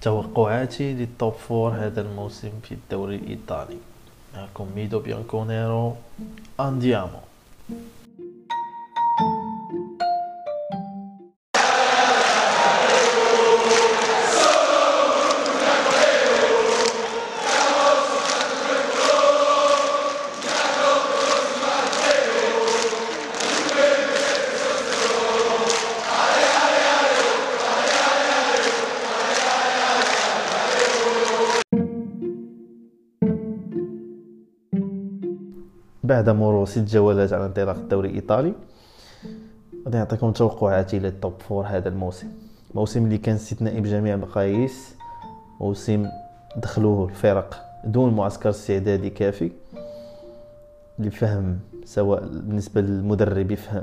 [0.00, 3.78] توقعاتي لل top four هذا الموسم في الدوري الإيطالي.
[4.36, 5.94] معكم ميدو بيانكونيرو
[6.60, 7.20] andiamo.
[36.10, 38.52] بعد مرور ست جولات على انطلاق الدوري الإيطالي.
[39.84, 42.28] غادي نعطيكم توقعاتي لل top four هذا الموسم.
[42.74, 44.94] موسم اللي كان استثنائي بجميع المقاييس
[45.60, 46.06] موسم
[46.56, 49.50] دخلوه الفرق دون معسكر استعدادي كافي.
[50.98, 53.82] لفهم سواء بالنسبة للمدرب يفهم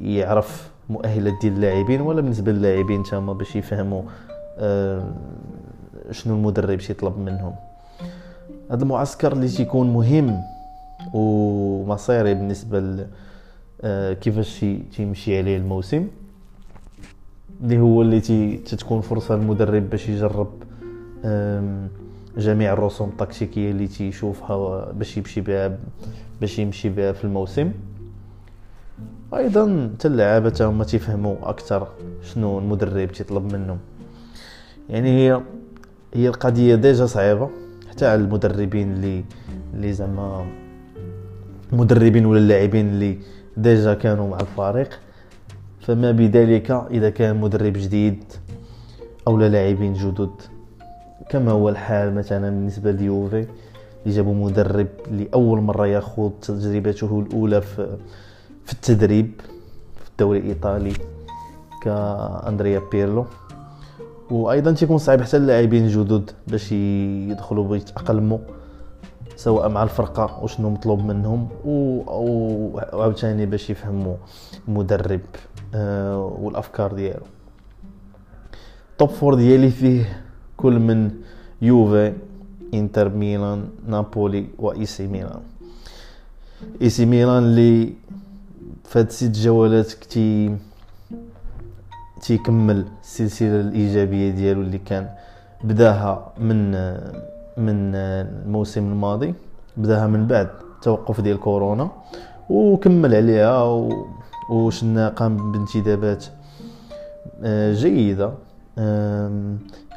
[0.00, 4.02] يعرف مؤهلات ديال اللاعبين ولا بالنسبة للاعبين تما باش يفهموا
[4.58, 5.14] آه،
[6.10, 7.54] شنو المدرب يطلب منهم.
[8.70, 10.55] هذا المعسكر اللي تيكون مهم
[11.16, 13.06] ومصيري بالنسبة
[13.82, 14.64] آه، كيفاش
[14.96, 16.08] تيمشي عليه الموسم
[17.62, 18.20] اللي هو اللي
[18.56, 20.48] تتكون فرصة للمدرب باش يجرب
[22.36, 25.78] جميع الرسوم التكتيكية اللي تيشوفها باش يمشي بها
[26.40, 27.72] باش يمشي بها في الموسم.
[29.34, 31.88] أيضا حتى اللعابة هما تيفهموا أكثر
[32.22, 33.78] شنو المدرب تيطلب منهم.
[34.88, 35.40] يعني هي
[36.14, 37.50] هي القضية déjà صعيبة
[37.90, 39.24] حتى على المدربين اللي
[39.74, 40.46] اللي زعما
[41.72, 43.18] مدربين ولا اللاعبين اللي
[43.56, 45.00] déjà كانوا مع الفريق.
[45.80, 48.24] فما بذلك إذا كان مدرب جديد
[49.28, 50.30] أو لاعبين جدد.
[51.28, 53.46] كما هو الحال مثلا بالنسبة ليوفي
[54.06, 59.40] اللي جابوا مدرب لاول مرة ياخذ تجربته الأولى في التدريب
[60.04, 60.92] في الدوري الإيطالي
[61.82, 63.26] كأندريا بيرلو.
[64.30, 68.38] وأيضا تيكون صعيب حتى اللاعبين الجدد باش يدخلوا ويتاقلموا
[69.36, 74.16] سواء مع الفرقة وشنو مطلوب منهم وعاوتاني باش يفهموا
[74.68, 75.20] المدرب
[75.74, 77.26] آه والأفكار ديالو.
[78.98, 80.22] top four ديالي فيه
[80.56, 81.10] كل من
[81.62, 82.12] يوفي
[82.74, 85.42] إنتر ميلان نابولي و AC ميلان.
[86.82, 87.92] إي سي ميلان اللي
[88.84, 90.56] فهاد ست جولات كتي
[92.22, 95.08] تيكمل السلسلة الإيجابية ديالو اللي كان
[95.64, 96.72] بداها من
[97.56, 99.34] من الموسم الماضي
[99.76, 100.48] بداها من بعد
[100.82, 101.88] توقف ديال كورونا
[102.50, 103.88] وكمل عليها.
[104.50, 106.24] وشنا قام بانتدابات
[107.44, 108.32] آه، جيدة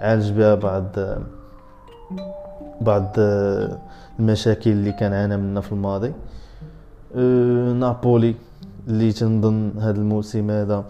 [0.00, 0.86] عالج بها بعض
[2.80, 3.12] بعض
[4.18, 6.12] المشاكل اللي كان عانى منها في الماضي
[7.16, 8.34] آه، نابولي
[8.88, 10.84] اللي تنظن هذا الموسم هذا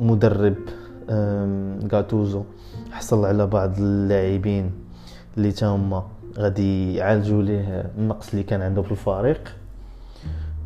[0.00, 0.56] مدرب
[1.92, 2.42] غاتوزو
[2.92, 4.70] حصل على بعض اللاعبين
[5.36, 6.02] اللي تاهما
[6.38, 9.54] غادي يعالجوا ليه النقص اللي كان عنده في الفريق.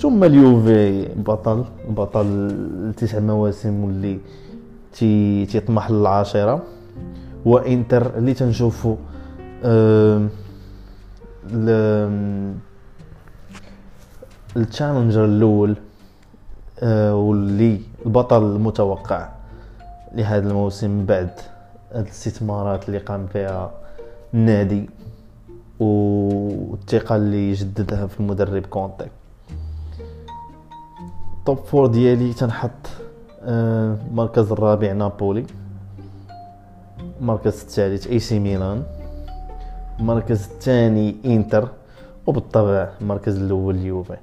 [0.00, 4.18] ثم اليوفي بطل بطل التسع مواسم واللي
[4.92, 6.62] تي تيطمح للعاشرة.
[7.44, 8.96] وإنتر اللي تنشوفوا
[9.64, 10.28] آه
[14.56, 15.76] التشالنجر الأول
[16.80, 19.28] آه واللي البطل المتوقع
[20.14, 21.30] لهذا الموسم بعد.
[21.94, 23.70] الاستثمارات اللي قام فيها
[24.34, 24.90] النادي
[25.80, 29.06] والثقة اللي جددها في المدرب كونتي.
[31.46, 32.70] top four ديالي تنحط
[33.42, 35.46] المركز آه، الرابع نابولي
[37.20, 38.82] المركز الثالث AC ميلان
[40.00, 41.68] المركز الثاني إنتر
[42.26, 44.16] وبالطبع المركز الأول اليوفي.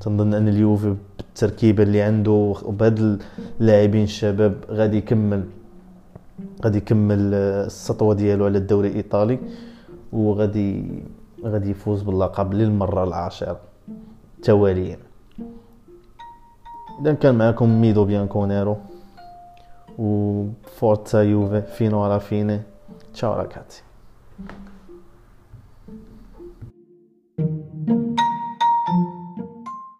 [0.00, 3.20] تنظن أن اليوفي بالتركيبة اللي عنده وبهاد
[3.60, 5.44] اللاعبين الشباب غادي يكمل
[6.64, 9.38] غادي يكمل السطوة ديالو على الدوري الإيطالي
[10.12, 11.02] وغادي
[11.44, 13.60] غادي يفوز باللقب للمرة العاشرة
[14.42, 14.98] تواليا.
[17.00, 18.76] اذا كان معكم ميدو بيانكونيرو
[19.98, 22.60] و forza Juve fino alla fine
[23.14, 23.82] ciao ragazzi.